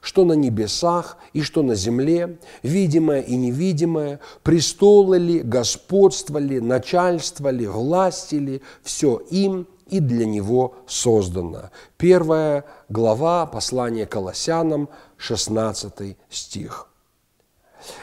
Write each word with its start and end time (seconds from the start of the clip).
что 0.00 0.24
на 0.24 0.32
небесах 0.32 1.18
и 1.32 1.42
что 1.42 1.62
на 1.62 1.74
земле, 1.74 2.38
видимое 2.62 3.20
и 3.20 3.36
невидимое, 3.36 4.20
престолы 4.42 5.18
ли, 5.18 5.40
господство 5.40 6.38
ли, 6.38 6.60
начальство 6.60 7.48
ли, 7.48 7.66
власти 7.66 8.36
ли, 8.36 8.62
все 8.82 9.18
им 9.30 9.66
и 9.86 10.00
для 10.00 10.26
него 10.26 10.76
создано. 10.86 11.70
Первая 11.96 12.64
глава 12.88 13.46
послания 13.46 14.06
Колоссянам, 14.06 14.88
16 15.16 16.16
стих. 16.28 16.88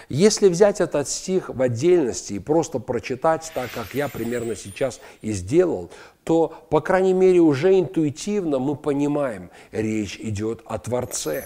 Если 0.09 0.47
взять 0.47 0.81
этот 0.81 1.07
стих 1.09 1.49
в 1.49 1.61
отдельности 1.61 2.33
и 2.33 2.39
просто 2.39 2.79
прочитать 2.79 3.51
так, 3.53 3.71
как 3.71 3.93
я 3.93 4.07
примерно 4.07 4.55
сейчас 4.55 4.99
и 5.21 5.31
сделал, 5.31 5.89
то, 6.23 6.53
по 6.69 6.81
крайней 6.81 7.13
мере, 7.13 7.39
уже 7.39 7.79
интуитивно 7.79 8.57
мы 8.59 8.75
понимаем, 8.75 9.51
речь 9.71 10.17
идет 10.19 10.61
о 10.65 10.79
Творце. 10.79 11.45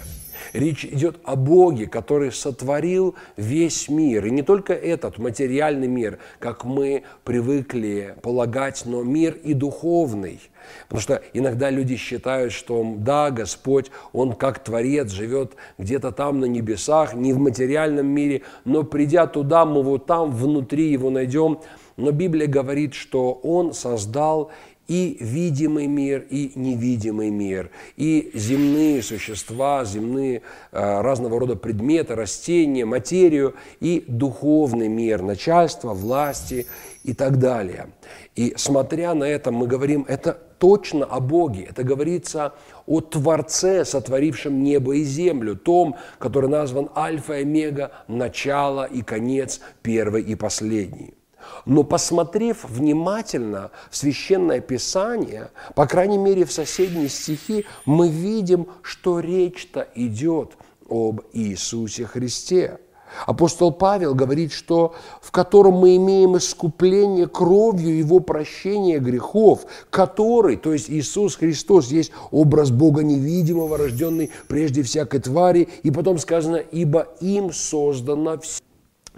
Речь 0.53 0.85
идет 0.85 1.19
о 1.23 1.35
Боге, 1.35 1.87
который 1.87 2.31
сотворил 2.31 3.15
весь 3.37 3.89
мир. 3.89 4.25
И 4.25 4.31
не 4.31 4.41
только 4.41 4.73
этот 4.73 5.17
материальный 5.17 5.87
мир, 5.87 6.19
как 6.39 6.63
мы 6.65 7.03
привыкли 7.23 8.15
полагать, 8.21 8.83
но 8.85 9.03
мир 9.03 9.37
и 9.43 9.53
духовный. 9.53 10.39
Потому 10.87 11.01
что 11.01 11.21
иногда 11.33 11.69
люди 11.69 11.95
считают, 11.95 12.53
что 12.53 12.95
да, 12.97 13.31
Господь, 13.31 13.91
Он 14.11 14.33
как 14.33 14.63
Творец 14.63 15.11
живет 15.11 15.53
где-то 15.77 16.11
там 16.11 16.39
на 16.39 16.45
небесах, 16.45 17.13
не 17.13 17.33
в 17.33 17.39
материальном 17.39 18.07
мире, 18.07 18.43
но 18.65 18.83
придя 18.83 19.27
туда, 19.27 19.65
мы 19.65 19.83
вот 19.83 20.05
там 20.05 20.31
внутри 20.31 20.91
Его 20.91 21.09
найдем. 21.09 21.59
Но 21.97 22.11
Библия 22.11 22.47
говорит, 22.47 22.93
что 22.93 23.33
Он 23.33 23.73
создал 23.73 24.51
и 24.89 25.17
видимый 25.19 25.85
мир, 25.85 26.25
и 26.29 26.51
невидимый 26.55 27.29
мир, 27.29 27.69
и 27.95 28.31
земные 28.33 29.03
существа, 29.03 29.85
земные 29.85 30.41
э, 30.71 31.01
разного 31.01 31.39
рода 31.39 31.55
предметы, 31.55 32.15
растения, 32.15 32.85
материю, 32.85 33.53
и 33.79 34.03
духовный 34.07 34.87
мир, 34.87 35.21
начальство, 35.21 35.93
власти 35.93 36.65
и 37.03 37.13
так 37.13 37.37
далее. 37.37 37.89
И 38.35 38.55
смотря 38.57 39.13
на 39.13 39.25
это, 39.25 39.51
мы 39.51 39.67
говорим, 39.67 40.05
это 40.07 40.33
точно 40.57 41.05
о 41.05 41.19
Боге, 41.19 41.67
это 41.69 41.83
говорится 41.83 42.53
о 42.87 42.99
Творце, 42.99 43.85
сотворившем 43.85 44.63
небо 44.63 44.95
и 44.95 45.03
землю, 45.03 45.55
том, 45.55 45.97
который 46.17 46.49
назван 46.49 46.89
Альфа 46.95 47.37
и 47.37 47.41
Омега, 47.43 47.91
начало 48.07 48.85
и 48.85 49.03
конец, 49.03 49.61
первый 49.83 50.23
и 50.23 50.33
последний. 50.33 51.18
Но 51.65 51.83
посмотрев 51.83 52.63
внимательно 52.63 53.71
в 53.89 53.97
Священное 53.97 54.59
Писание, 54.59 55.51
по 55.75 55.85
крайней 55.85 56.17
мере 56.17 56.45
в 56.45 56.51
соседние 56.51 57.09
стихи, 57.09 57.65
мы 57.85 58.09
видим, 58.09 58.67
что 58.81 59.19
речь-то 59.19 59.87
идет 59.95 60.57
об 60.89 61.21
Иисусе 61.33 62.05
Христе. 62.05 62.79
Апостол 63.25 63.71
Павел 63.71 64.13
говорит, 64.13 64.51
что 64.51 64.93
в 65.21 65.31
котором 65.31 65.75
мы 65.75 65.95
имеем 65.95 66.37
искупление 66.37 67.27
кровью 67.27 67.97
Его 67.97 68.19
прощения 68.19 68.99
грехов, 68.99 69.65
который, 69.89 70.57
то 70.57 70.73
есть 70.73 70.89
Иисус 70.89 71.35
Христос, 71.35 71.87
есть 71.87 72.11
образ 72.31 72.69
Бога 72.69 73.03
невидимого, 73.03 73.77
рожденный 73.77 74.31
прежде 74.47 74.83
всякой 74.83 75.21
твари, 75.21 75.69
и 75.83 75.91
потом 75.91 76.19
сказано, 76.19 76.57
ибо 76.57 77.07
им 77.19 77.51
создано 77.51 78.37
все 78.39 78.61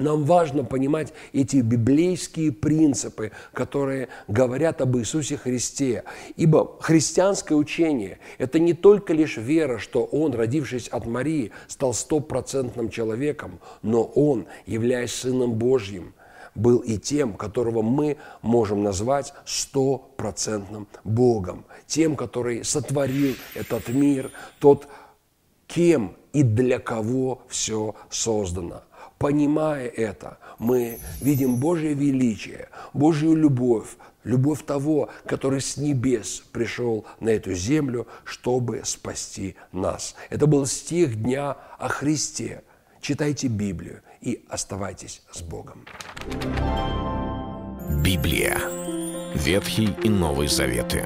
нам 0.01 0.25
важно 0.25 0.63
понимать 0.63 1.13
эти 1.31 1.57
библейские 1.57 2.51
принципы, 2.51 3.31
которые 3.53 4.09
говорят 4.27 4.81
об 4.81 4.97
Иисусе 4.97 5.37
Христе. 5.37 6.03
Ибо 6.35 6.77
христианское 6.81 7.55
учение– 7.55 8.19
это 8.37 8.59
не 8.59 8.73
только 8.73 9.13
лишь 9.13 9.37
вера, 9.37 9.77
что 9.77 10.03
Он, 10.03 10.33
родившись 10.33 10.87
от 10.87 11.05
Марии, 11.05 11.51
стал 11.67 11.93
стопроцентным 11.93 12.89
человеком, 12.89 13.59
но 13.81 14.03
Он, 14.03 14.47
являясь 14.65 15.13
Сыном 15.13 15.53
Божьим, 15.53 16.13
был 16.53 16.79
и 16.79 16.97
тем, 16.97 17.33
которого 17.33 17.81
мы 17.81 18.17
можем 18.41 18.83
назвать 18.83 19.33
стопроцентным 19.45 20.87
Богом, 21.05 21.63
тем, 21.87 22.15
который 22.17 22.65
сотворил 22.65 23.35
этот 23.55 23.87
мир, 23.87 24.31
тот, 24.59 24.87
кем 25.67 26.17
и 26.33 26.43
для 26.43 26.79
кого 26.79 27.43
все 27.47 27.95
создано– 28.09 28.83
Понимая 29.21 29.87
это, 29.87 30.39
мы 30.57 30.97
видим 31.21 31.57
Божье 31.57 31.93
величие, 31.93 32.69
Божью 32.91 33.35
любовь, 33.35 33.89
любовь 34.23 34.65
того, 34.65 35.09
который 35.27 35.61
с 35.61 35.77
небес 35.77 36.41
пришел 36.51 37.05
на 37.19 37.29
эту 37.29 37.53
землю, 37.53 38.07
чтобы 38.23 38.81
спасти 38.83 39.55
нас. 39.71 40.15
Это 40.31 40.47
был 40.47 40.65
стих 40.65 41.21
дня 41.21 41.55
о 41.77 41.87
Христе. 41.87 42.63
Читайте 42.99 43.45
Библию 43.45 44.01
и 44.21 44.43
оставайтесь 44.49 45.21
с 45.31 45.43
Богом. 45.43 45.85
Библия. 48.03 48.59
Ветхий 49.35 49.95
и 50.03 50.09
Новый 50.09 50.47
Заветы. 50.47 51.05